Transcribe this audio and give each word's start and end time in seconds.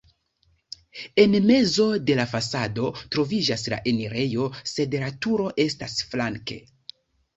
En 1.23 1.35
mezo 1.49 1.85
de 2.07 2.15
la 2.19 2.25
fasado 2.31 2.87
troviĝas 3.17 3.67
la 3.75 3.81
enirejo, 3.93 4.49
sed 4.75 4.97
la 5.05 5.11
turo 5.27 5.49
estas 5.69 5.99
flanke. 6.15 6.59